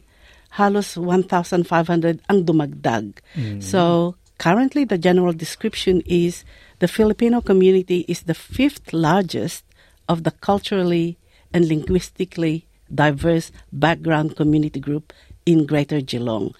halos 0.51 0.97
1,500 0.97 2.21
ang 2.29 2.45
dumagdag. 2.45 3.17
Mm. 3.35 3.61
So, 3.61 4.15
currently 4.37 4.85
the 4.85 4.97
general 4.97 5.33
description 5.33 6.01
is 6.05 6.45
the 6.79 6.87
Filipino 6.87 7.41
community 7.41 8.05
is 8.07 8.23
the 8.23 8.37
fifth 8.37 8.93
largest 8.93 9.65
of 10.09 10.23
the 10.23 10.31
culturally 10.31 11.17
and 11.53 11.67
linguistically 11.67 12.65
diverse 12.93 13.51
background 13.71 14.35
community 14.35 14.79
group 14.79 15.13
in 15.45 15.65
Greater 15.65 16.01
Geelong. 16.01 16.53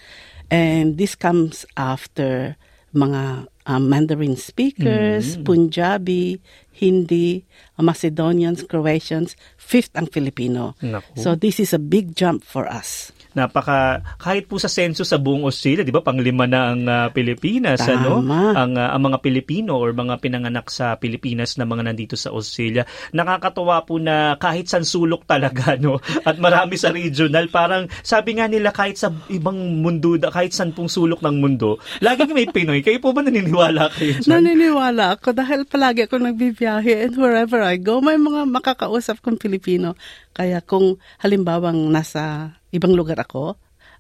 And 0.54 1.02
this 1.02 1.18
comes 1.18 1.66
after 1.74 2.54
mga 2.94 3.50
uh, 3.66 3.82
Mandarin 3.82 4.38
speakers, 4.38 5.34
Punjabi, 5.42 6.38
Hindi, 6.70 7.42
Macedonians, 7.82 8.62
Croatians, 8.62 9.34
fifth 9.58 9.90
ang 9.98 10.06
Filipino. 10.06 10.78
Naku. 10.78 11.18
So 11.18 11.34
this 11.34 11.58
is 11.58 11.74
a 11.74 11.82
big 11.82 12.14
jump 12.14 12.46
for 12.46 12.70
us. 12.70 13.10
Napaka 13.34 14.06
kahit 14.22 14.46
po 14.46 14.58
sa 14.62 14.70
senso 14.70 15.02
sa 15.06 15.18
buong 15.18 15.46
Australia, 15.46 15.86
'di 15.86 15.94
ba? 15.94 16.06
Panglima 16.06 16.46
na 16.46 16.74
ang 16.74 16.82
uh, 16.86 17.08
Pilipinas, 17.10 17.82
Tama. 17.82 17.94
ano? 17.98 18.12
Ang 18.54 18.74
uh, 18.78 18.90
ang 18.94 19.02
mga 19.02 19.18
Pilipino 19.22 19.78
or 19.78 19.92
mga 19.94 20.22
pinanganak 20.22 20.70
sa 20.70 20.96
Pilipinas 20.98 21.58
na 21.58 21.66
mga 21.66 21.92
nandito 21.92 22.16
sa 22.16 22.32
Australia. 22.32 22.86
Nakakatuwa 23.12 23.84
po 23.84 23.98
na 23.98 24.38
kahit 24.38 24.70
san 24.70 24.86
sulok 24.86 25.26
talaga, 25.26 25.76
no? 25.84 25.98
At 26.24 26.38
marami 26.38 26.78
sa 26.78 26.94
regional, 26.94 27.50
parang 27.50 27.90
sabi 28.06 28.38
nga 28.38 28.46
nila 28.48 28.70
kahit 28.70 29.02
sa 29.02 29.10
ibang 29.30 29.58
mundo, 29.82 30.16
kahit 30.18 30.54
san 30.54 30.72
pong 30.72 30.90
sulok 30.90 31.26
ng 31.26 31.38
mundo, 31.42 31.82
laging 32.00 32.32
may 32.32 32.48
Pinoy. 32.50 32.86
Kayo 32.86 33.02
po 33.02 33.12
ba 33.12 33.26
naniniwala 33.26 33.90
kayo 33.94 34.22
dyan? 34.22 34.30
Naniniwala 34.30 35.18
ako 35.18 35.34
dahil 35.34 35.66
palagi 35.66 36.06
ako 36.06 36.22
nagbibiyahe 36.22 37.10
and 37.10 37.18
wherever 37.18 37.60
I 37.66 37.82
go, 37.82 38.00
may 38.00 38.16
mga 38.16 38.46
makakausap 38.46 39.20
kong 39.26 39.42
Pilipino. 39.42 39.98
Kaya 40.34 40.60
kung 40.66 40.98
halimbawang 41.22 41.94
nasa 41.94 42.58
ibang 42.74 42.98
lugar 42.98 43.22
ako 43.22 43.56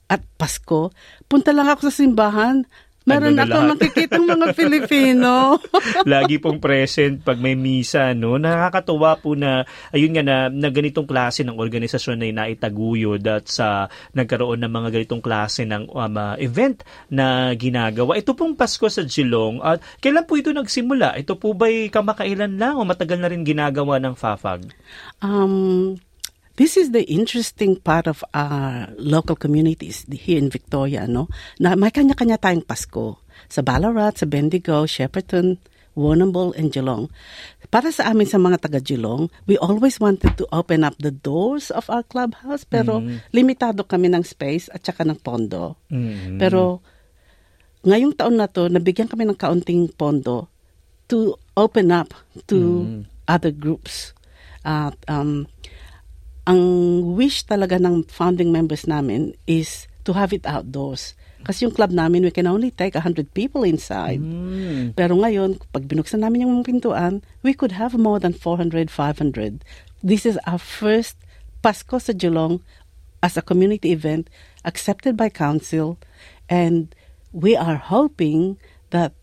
at 0.09 0.21
Pasko, 0.35 0.91
punta 1.29 1.53
lang 1.53 1.69
ako 1.69 1.89
sa 1.89 1.93
simbahan, 1.93 2.65
Meron 3.03 3.35
Ano 3.35 3.43
ako 3.43 3.57
makikitang 3.75 4.23
mga 4.23 4.47
Pilipino. 4.59 5.59
lagi 6.07 6.39
pong 6.39 6.63
present 6.63 7.19
pag 7.19 7.35
may 7.35 7.55
misa 7.55 8.15
no? 8.15 8.39
Nakakatuwa 8.39 9.19
po 9.19 9.35
na 9.35 9.67
ayun 9.91 10.15
nga 10.15 10.23
na, 10.23 10.47
na 10.47 10.71
ganitong 10.71 11.03
klase 11.03 11.43
ng 11.43 11.59
organisasyon 11.59 12.23
na 12.23 12.43
naitaguyod 12.43 13.23
at 13.27 13.51
sa 13.51 13.91
nagkaroon 14.15 14.63
ng 14.63 14.71
mga 14.71 14.89
ganitong 14.95 15.23
klase 15.23 15.67
ng 15.67 15.91
um, 15.91 16.15
uh, 16.15 16.39
event 16.39 16.79
na 17.11 17.51
ginagawa. 17.59 18.15
Ito 18.15 18.31
pong 18.39 18.55
Pasko 18.55 18.87
sa 18.87 19.03
Geelong 19.03 19.59
at 19.59 19.83
kailan 19.99 20.23
po 20.23 20.39
ito 20.39 20.55
nagsimula? 20.55 21.19
Ito 21.19 21.35
po 21.35 21.51
ba'y 21.51 21.91
kamakailan 21.91 22.55
lang 22.55 22.79
o 22.79 22.87
matagal 22.87 23.19
na 23.19 23.27
rin 23.27 23.43
ginagawa 23.43 23.99
ng 23.99 24.15
FAFAG? 24.15 24.71
Um, 25.19 25.99
this 26.55 26.77
is 26.77 26.93
the 26.93 27.03
interesting 27.09 27.77
part 27.81 28.05
of 28.05 28.23
our 28.33 28.89
local 28.97 29.35
communities 29.35 30.05
here 30.09 30.37
in 30.37 30.49
Victoria, 30.49 31.09
no? 31.09 31.29
Na 31.57 31.73
may 31.73 31.89
kanya-kanya 31.89 32.37
tayong 32.37 32.65
Pasko. 32.65 33.17
Sa 33.49 33.65
Ballarat, 33.65 34.21
sa 34.21 34.25
Bendigo, 34.29 34.85
Shepparton, 34.85 35.57
Warrnambool, 35.93 36.57
and 36.57 36.73
Geelong. 36.73 37.09
Para 37.69 37.89
sa 37.89 38.09
amin 38.09 38.29
sa 38.29 38.37
mga 38.37 38.69
taga 38.69 38.81
Geelong, 38.81 39.29
we 39.49 39.57
always 39.57 39.97
wanted 39.97 40.37
to 40.37 40.45
open 40.53 40.85
up 40.85 40.97
the 41.01 41.13
doors 41.13 41.73
of 41.73 41.89
our 41.89 42.05
clubhouse 42.05 42.65
pero 42.65 43.01
limitado 43.33 43.85
kami 43.85 44.13
ng 44.13 44.25
space 44.25 44.69
at 44.73 44.85
saka 44.85 45.05
ng 45.05 45.17
pondo. 45.21 45.77
Mm. 45.89 46.37
Pero 46.37 46.81
ngayong 47.85 48.13
taon 48.13 48.37
na 48.37 48.49
to, 48.49 48.69
nabigyan 48.69 49.09
kami 49.09 49.25
ng 49.25 49.37
kaunting 49.37 49.89
pondo 49.89 50.49
to 51.09 51.37
open 51.57 51.89
up 51.89 52.13
to 52.45 53.01
other 53.25 53.53
groups. 53.53 54.13
At 54.63 54.95
um, 55.11 55.49
ang 56.43 56.61
wish 57.15 57.47
talaga 57.47 57.79
ng 57.79 58.03
founding 58.11 58.51
members 58.51 58.83
namin 58.83 59.31
is 59.47 59.87
to 60.03 60.11
have 60.11 60.35
it 60.35 60.43
outdoors. 60.43 61.15
Kasi 61.43 61.67
yung 61.67 61.75
club 61.75 61.91
namin, 61.91 62.23
we 62.23 62.31
can 62.31 62.47
only 62.47 62.71
take 62.71 62.95
100 62.95 63.35
people 63.35 63.67
inside. 63.67 64.23
Mm. 64.23 64.95
Pero 64.95 65.19
ngayon, 65.19 65.59
pag 65.75 65.83
binuksan 65.83 66.23
namin 66.23 66.47
yung 66.47 66.63
pintuan, 66.63 67.19
we 67.43 67.51
could 67.51 67.75
have 67.75 67.99
more 67.99 68.19
than 68.19 68.31
400, 68.31 68.87
500. 68.87 69.63
This 69.99 70.23
is 70.23 70.39
our 70.47 70.59
first 70.59 71.19
Pasko 71.63 71.99
sa 71.99 72.11
Geelong 72.11 72.63
as 73.23 73.39
a 73.39 73.43
community 73.43 73.95
event 73.95 74.27
accepted 74.67 75.15
by 75.15 75.31
council 75.31 75.95
and 76.51 76.91
we 77.31 77.55
are 77.55 77.79
hoping 77.79 78.59
that 78.91 79.15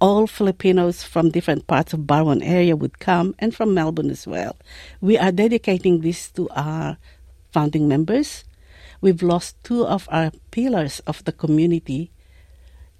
all 0.00 0.26
Filipinos 0.26 1.02
from 1.02 1.30
different 1.30 1.66
parts 1.66 1.92
of 1.92 2.06
Barwon 2.06 2.42
area 2.42 2.76
would 2.76 2.98
come 2.98 3.34
and 3.38 3.54
from 3.54 3.74
Melbourne 3.74 4.10
as 4.10 4.26
well. 4.26 4.56
We 5.00 5.16
are 5.16 5.32
dedicating 5.32 6.00
this 6.00 6.30
to 6.32 6.48
our 6.50 6.98
founding 7.52 7.88
members. 7.88 8.44
We've 9.00 9.22
lost 9.22 9.56
two 9.64 9.86
of 9.86 10.08
our 10.10 10.30
pillars 10.50 11.00
of 11.06 11.24
the 11.24 11.32
community 11.32 12.10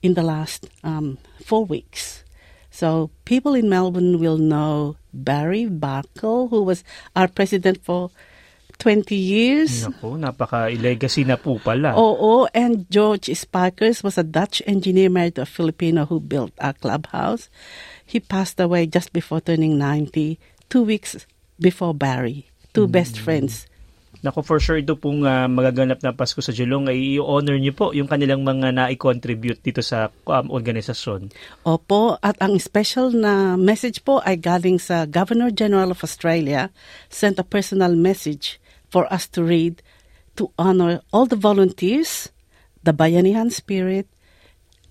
in 0.02 0.14
the 0.14 0.22
last 0.22 0.68
um, 0.84 1.18
four 1.44 1.64
weeks. 1.64 2.24
So 2.70 3.10
people 3.24 3.54
in 3.54 3.68
Melbourne 3.68 4.18
will 4.18 4.38
know 4.38 4.96
Barry 5.12 5.64
Barkle, 5.66 6.50
who 6.50 6.62
was 6.62 6.84
our 7.14 7.28
president 7.28 7.84
for 7.84 8.10
20 8.78 9.16
years. 9.16 9.88
Naku, 9.88 10.20
napaka-legacy 10.20 11.24
na 11.24 11.40
po 11.40 11.56
pala. 11.58 11.96
Oo, 11.96 12.46
and 12.52 12.84
George 12.92 13.32
Sparkers 13.32 14.04
was 14.04 14.20
a 14.20 14.26
Dutch 14.26 14.60
engineer 14.68 15.08
married 15.08 15.36
to 15.36 15.42
a 15.42 15.48
Filipino 15.48 16.04
who 16.06 16.20
built 16.20 16.52
our 16.60 16.76
clubhouse. 16.76 17.48
He 18.04 18.20
passed 18.20 18.60
away 18.60 18.86
just 18.86 19.12
before 19.12 19.40
turning 19.40 19.80
90, 19.80 20.38
two 20.68 20.84
weeks 20.84 21.26
before 21.58 21.94
Barry. 21.96 22.46
Two 22.76 22.84
best 22.84 23.16
friends. 23.16 23.64
Nako, 24.20 24.44
for 24.44 24.58
sure 24.60 24.80
ito 24.80 24.96
pong 24.96 25.24
ah, 25.24 25.48
magaganap 25.48 26.00
na 26.00 26.12
Pasko 26.12 26.42
sa 26.42 26.52
Geelong 26.52 26.88
ay 26.88 27.16
i-honor 27.16 27.56
niyo 27.60 27.72
po 27.76 27.92
yung 27.92 28.08
kanilang 28.08 28.42
mga 28.42 28.72
na-contribute 28.72 29.60
dito 29.60 29.84
sa 29.84 30.08
um, 30.28 30.50
organisasyon. 30.50 31.32
Opo, 31.62 32.16
at 32.24 32.34
ang 32.42 32.56
special 32.58 33.12
na 33.12 33.54
message 33.54 34.02
po 34.02 34.18
ay 34.24 34.40
galing 34.40 34.80
sa 34.80 35.04
Governor 35.04 35.52
General 35.52 35.92
of 35.92 36.02
Australia, 36.02 36.74
sent 37.12 37.38
a 37.38 37.46
personal 37.46 37.92
message 37.94 38.58
for 38.90 39.10
us 39.12 39.26
to 39.34 39.42
read 39.42 39.82
to 40.36 40.52
honor 40.60 41.00
all 41.12 41.26
the 41.26 41.38
volunteers, 41.38 42.30
the 42.84 42.92
Bayanihan 42.92 43.50
spirit, 43.50 44.06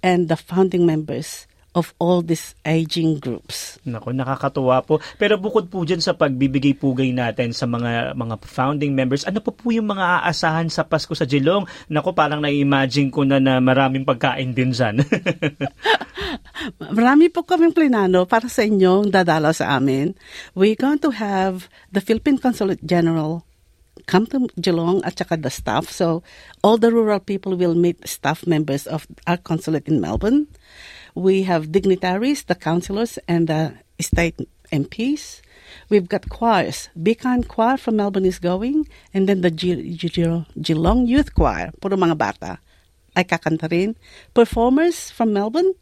and 0.02 0.28
the 0.28 0.38
founding 0.38 0.86
members 0.86 1.48
of 1.76 1.92
all 2.00 2.24
these 2.24 2.56
aging 2.64 3.20
groups. 3.20 3.78
Nako, 3.84 4.16
nakakatuwa 4.16 4.80
po. 4.88 5.04
Pero 5.20 5.36
bukod 5.36 5.68
po 5.68 5.84
dyan 5.84 6.00
sa 6.00 6.16
pagbibigay 6.16 6.72
pugay 6.80 7.12
natin 7.12 7.52
sa 7.52 7.68
mga 7.68 8.16
mga 8.16 8.36
founding 8.48 8.96
members, 8.96 9.28
ano 9.28 9.44
po 9.44 9.52
po 9.52 9.76
yung 9.76 9.92
mga 9.92 10.24
aasahan 10.24 10.72
sa 10.72 10.88
Pasko 10.88 11.12
sa 11.12 11.28
Geelong? 11.28 11.68
Nako, 11.92 12.16
parang 12.16 12.40
na-imagine 12.40 13.12
ko 13.12 13.28
na 13.28 13.44
na 13.44 13.60
maraming 13.60 14.08
pagkain 14.08 14.56
din 14.56 14.72
dyan. 14.72 15.04
Marami 16.98 17.28
po 17.30 17.44
kaming 17.44 17.76
plinano 17.76 18.24
para 18.26 18.48
sa 18.48 18.64
inyong 18.64 19.12
dadalaw 19.12 19.52
sa 19.52 19.76
amin. 19.76 20.16
We're 20.56 20.80
going 20.80 21.04
to 21.04 21.12
have 21.12 21.68
the 21.92 22.00
Philippine 22.00 22.40
Consulate 22.40 22.82
General 22.82 23.45
come 24.06 24.28
to 24.28 24.48
Geelong 24.60 25.04
at 25.04 25.18
saka 25.18 25.38
the 25.38 25.50
staff. 25.50 25.90
So 25.90 26.24
all 26.64 26.78
the 26.78 26.92
rural 26.92 27.20
people 27.20 27.56
will 27.56 27.76
meet 27.76 28.08
staff 28.08 28.46
members 28.46 28.88
of 28.88 29.08
our 29.28 29.38
consulate 29.38 29.88
in 29.88 30.02
Melbourne. 30.02 30.48
We 31.16 31.44
have 31.44 31.72
dignitaries, 31.72 32.44
the 32.44 32.56
councillors, 32.56 33.18
and 33.28 33.48
the 33.48 33.74
state 34.00 34.36
MPs. 34.72 35.42
We've 35.90 36.08
got 36.08 36.30
choirs. 36.30 36.90
Be 36.96 37.16
Kind 37.16 37.48
Choir 37.48 37.78
from 37.78 37.98
Melbourne 37.98 38.26
is 38.26 38.40
going, 38.40 38.88
and 39.14 39.28
then 39.28 39.42
the 39.42 39.52
Ge- 39.52 39.96
Ge- 39.96 40.46
Geelong 40.62 41.08
Youth 41.08 41.34
Choir, 41.34 41.72
puro 41.82 41.98
mga 41.98 42.18
bata, 42.18 42.60
ay. 43.16 43.26
Performers 44.34 45.10
from 45.10 45.34
Melbourne, 45.34 45.74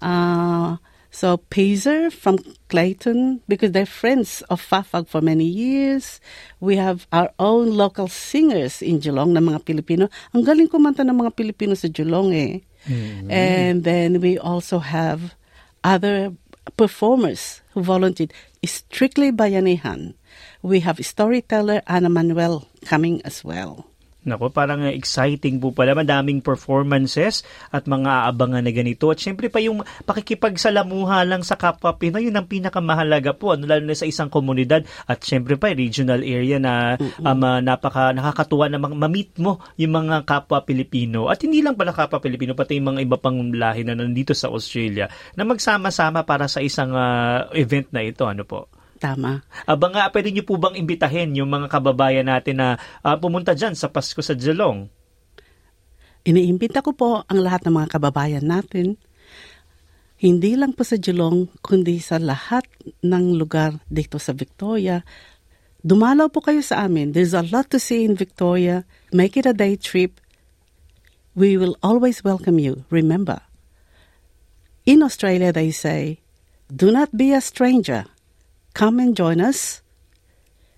uh, 0.00 0.76
so 1.18 1.42
Pazer 1.50 2.14
from 2.14 2.38
Clayton, 2.70 3.42
because 3.50 3.74
they're 3.74 3.90
friends 3.90 4.46
of 4.46 4.62
Fafag 4.62 5.10
for 5.10 5.18
many 5.18 5.50
years. 5.50 6.22
We 6.62 6.78
have 6.78 7.10
our 7.10 7.34
own 7.42 7.74
local 7.74 8.06
singers 8.06 8.78
in 8.78 9.02
Geelong 9.02 9.34
na 9.34 9.42
mga 9.42 9.66
Pilipino. 9.66 10.06
Ang 10.30 10.46
galing 10.46 10.70
kumanta 10.70 11.02
ng 11.02 11.18
mga 11.18 11.34
Pilipino 11.34 11.74
sa 11.74 11.90
Geelong 11.90 12.30
eh. 12.30 12.62
And 13.26 13.82
then 13.82 14.22
we 14.22 14.38
also 14.38 14.78
have 14.78 15.34
other 15.82 16.38
performers 16.78 17.66
who 17.74 17.82
volunteered 17.82 18.30
strictly 18.62 19.34
Bayanihan. 19.34 20.14
We 20.62 20.86
have 20.86 21.02
storyteller 21.02 21.82
Ana 21.90 22.14
Manuel 22.14 22.70
coming 22.86 23.18
as 23.26 23.42
well. 23.42 23.90
Nako, 24.28 24.52
parang 24.52 24.84
exciting 24.86 25.58
po 25.58 25.72
pala. 25.72 25.96
Madaming 25.96 26.44
performances 26.44 27.42
at 27.72 27.88
mga 27.88 28.28
aabangan 28.28 28.62
na 28.62 28.72
ganito. 28.72 29.08
At 29.08 29.18
syempre 29.18 29.48
pa 29.48 29.58
yung 29.58 29.82
pakikipagsalamuha 30.04 31.24
lang 31.24 31.42
sa 31.42 31.56
kapwa 31.56 31.96
Pinoy, 31.96 32.28
yun 32.28 32.36
ang 32.36 32.46
pinakamahalaga 32.46 33.34
po. 33.34 33.56
Ano, 33.56 33.64
lalo 33.64 33.88
na 33.88 33.96
sa 33.96 34.04
isang 34.04 34.28
komunidad. 34.28 34.84
At 35.08 35.24
syempre 35.24 35.56
pa, 35.56 35.72
regional 35.72 36.20
area 36.22 36.60
na 36.60 37.00
um, 37.00 37.40
uh, 37.42 37.60
napaka 37.64 38.12
nakakatuwa 38.12 38.68
na 38.68 38.78
ma-meet 38.78 39.40
mo 39.40 39.58
yung 39.80 39.96
mga 39.96 40.28
kapwa 40.28 40.62
Pilipino. 40.62 41.32
At 41.32 41.42
hindi 41.42 41.64
lang 41.64 41.74
pala 41.74 41.96
kapwa 41.96 42.22
Pilipino, 42.22 42.52
pati 42.52 42.78
yung 42.78 42.94
mga 42.94 43.00
iba 43.08 43.16
pang 43.16 43.38
lahi 43.50 43.82
na 43.82 43.96
nandito 43.96 44.36
sa 44.36 44.52
Australia 44.52 45.08
na 45.34 45.48
magsama-sama 45.48 46.22
para 46.28 46.46
sa 46.46 46.60
isang 46.60 46.92
uh, 46.92 47.48
event 47.56 47.88
na 47.90 48.04
ito. 48.04 48.28
Ano 48.28 48.44
po? 48.44 48.77
Tama. 48.98 49.46
Aba 49.62 49.86
nga, 49.94 50.10
pwede 50.10 50.34
niyo 50.34 50.42
po 50.42 50.58
bang 50.58 50.74
imbitahin 50.74 51.38
yung 51.38 51.48
mga 51.54 51.70
kababayan 51.70 52.26
natin 52.26 52.58
na 52.58 52.68
ah, 53.06 53.14
pumunta 53.14 53.54
dyan 53.54 53.78
sa 53.78 53.86
Pasko 53.86 54.18
sa 54.18 54.34
Geelong? 54.34 54.90
Iniimbita 56.26 56.82
ko 56.82 56.92
po 56.92 57.22
ang 57.30 57.38
lahat 57.38 57.62
ng 57.64 57.78
mga 57.78 57.88
kababayan 57.94 58.42
natin, 58.42 58.98
hindi 60.18 60.58
lang 60.58 60.74
po 60.74 60.82
sa 60.82 60.98
Geelong, 60.98 61.46
kundi 61.62 62.02
sa 62.02 62.18
lahat 62.18 62.66
ng 63.06 63.38
lugar 63.38 63.78
dito 63.86 64.18
sa 64.18 64.34
Victoria. 64.34 65.06
Dumalaw 65.86 66.26
po 66.34 66.42
kayo 66.42 66.58
sa 66.58 66.90
amin. 66.90 67.14
There's 67.14 67.38
a 67.38 67.46
lot 67.46 67.70
to 67.70 67.78
see 67.78 68.02
in 68.02 68.18
Victoria. 68.18 68.82
Make 69.14 69.38
it 69.38 69.46
a 69.46 69.54
day 69.54 69.78
trip. 69.78 70.18
We 71.38 71.54
will 71.54 71.78
always 71.86 72.26
welcome 72.26 72.58
you. 72.58 72.82
Remember, 72.90 73.46
in 74.82 75.06
Australia 75.06 75.54
they 75.54 75.70
say, 75.70 76.18
do 76.66 76.90
not 76.90 77.14
be 77.14 77.30
a 77.30 77.38
stranger. 77.38 78.10
Come 78.78 79.02
and 79.02 79.18
join 79.18 79.42
us. 79.42 79.82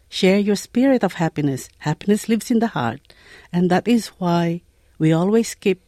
Share 0.09 0.41
your 0.41 0.57
spirit 0.57 1.05
of 1.05 1.21
happiness. 1.21 1.69
Happiness 1.85 2.33
lives 2.33 2.49
in 2.49 2.57
the 2.57 2.73
heart. 2.73 3.05
And 3.53 3.69
that 3.69 3.85
is 3.85 4.09
why 4.17 4.65
we 4.97 5.13
always 5.13 5.53
keep 5.53 5.85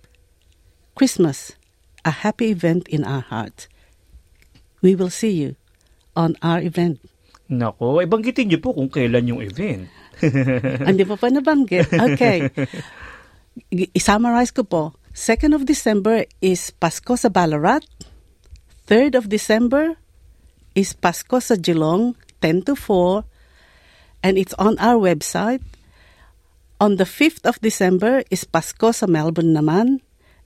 Christmas 0.92 1.56
a 2.04 2.20
happy 2.20 2.52
event 2.52 2.84
in 2.92 3.00
our 3.08 3.24
heart. 3.24 3.64
We 4.84 4.92
will 4.92 5.08
see 5.08 5.32
you 5.32 5.56
on 6.12 6.36
our 6.44 6.60
event. 6.60 7.00
Nako, 7.48 8.04
ibanggitin 8.04 8.52
niyo 8.52 8.60
po 8.60 8.76
kung 8.76 8.92
kailan 8.92 9.32
yung 9.32 9.40
event. 9.40 9.88
Hindi 10.92 11.08
pa 11.08 11.16
pa 11.16 11.32
nabanggit. 11.32 11.96
Okay. 11.96 12.52
I-summarize 13.72 14.52
ko 14.52 14.68
po. 14.68 14.92
2nd 15.16 15.56
of 15.56 15.64
December 15.64 16.28
is 16.44 16.76
Pasko 16.76 17.16
sa 17.16 17.32
Ballarat. 17.32 17.88
3rd 18.84 19.16
of 19.16 19.32
December 19.32 19.96
is 20.74 20.94
Pasko 20.94 21.42
sa 21.42 21.54
Geelong, 21.56 22.16
10 22.40 22.68
to 22.68 22.74
4. 22.74 23.24
And 24.22 24.38
it's 24.38 24.54
on 24.54 24.78
our 24.78 24.96
website. 24.96 25.62
On 26.80 26.96
the 26.96 27.06
5th 27.06 27.46
of 27.46 27.60
December 27.60 28.22
is 28.30 28.44
Pasko 28.44 28.94
sa 28.94 29.06
Melbourne 29.06 29.54
naman. 29.54 30.00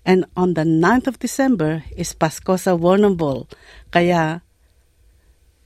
And 0.07 0.25
on 0.37 0.55
the 0.55 0.63
9th 0.63 1.07
of 1.07 1.19
December 1.19 1.83
is 1.97 2.15
Pasko 2.15 2.59
sa 2.59 2.77
Warrnambool. 2.77 3.51
Kaya, 3.91 4.43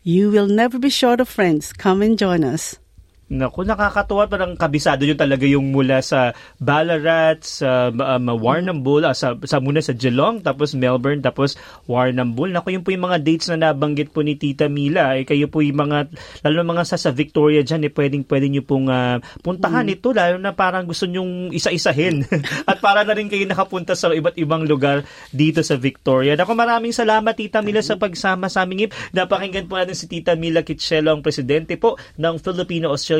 you 0.02 0.30
will 0.30 0.48
never 0.48 0.78
be 0.78 0.88
short 0.88 1.20
of 1.20 1.28
friends. 1.28 1.72
Come 1.72 2.00
and 2.02 2.16
join 2.16 2.42
us. 2.42 2.80
Naku, 3.30 3.62
nakakatuwa 3.62 4.26
parang 4.26 4.58
kabisado 4.58 5.06
nyo 5.06 5.14
talaga 5.14 5.46
yung 5.46 5.70
mula 5.70 6.02
sa 6.02 6.34
Ballarat, 6.58 7.46
sa 7.46 7.94
um, 7.94 8.26
Warrnambool, 8.34 9.06
ah, 9.06 9.14
sa, 9.14 9.38
sa 9.46 9.62
muna 9.62 9.78
sa 9.78 9.94
Geelong, 9.94 10.42
tapos 10.42 10.74
Melbourne, 10.74 11.22
tapos 11.22 11.54
Warrnambool. 11.86 12.50
Naku, 12.50 12.74
yun 12.74 12.82
po 12.82 12.90
yung 12.90 13.06
mga 13.06 13.22
dates 13.22 13.46
na 13.46 13.70
nabanggit 13.70 14.10
po 14.10 14.26
ni 14.26 14.34
Tita 14.34 14.66
Mila. 14.66 15.14
Eh, 15.14 15.22
kayo 15.22 15.46
po 15.46 15.62
yung 15.62 15.78
mga, 15.78 16.10
lalo 16.42 16.58
mga 16.66 16.82
sa, 16.82 16.98
sa 16.98 17.14
Victoria 17.14 17.62
dyan, 17.62 17.86
eh, 17.86 17.92
pwedeng, 17.94 18.26
pwedeng 18.26 18.50
nyo 18.50 18.64
pong 18.66 18.90
uh, 18.90 19.22
puntahan 19.46 19.86
mm. 19.86 19.94
ito, 19.94 20.10
lalo 20.10 20.34
na 20.42 20.50
parang 20.50 20.82
gusto 20.82 21.06
nyong 21.06 21.54
isa-isahin. 21.54 22.26
At 22.70 22.82
para 22.82 23.06
na 23.06 23.14
rin 23.14 23.30
kayo 23.30 23.46
nakapunta 23.46 23.94
sa 23.94 24.10
iba't 24.10 24.42
ibang 24.42 24.66
lugar 24.66 25.06
dito 25.30 25.62
sa 25.62 25.78
Victoria. 25.78 26.34
Naku, 26.34 26.50
maraming 26.58 26.90
salamat 26.90 27.38
Tita 27.38 27.62
Mila 27.62 27.78
sa 27.78 27.94
pagsama 27.94 28.50
sa 28.50 28.66
aming 28.66 28.90
Napakinggan 29.14 29.70
po 29.70 29.78
natin 29.78 29.94
si 29.94 30.10
Tita 30.10 30.34
Mila 30.34 30.66
Kitchelo, 30.66 31.14
ang 31.14 31.22
presidente 31.22 31.78
po 31.78 31.94
ng 32.18 32.34
Filipino-Australian 32.42 33.19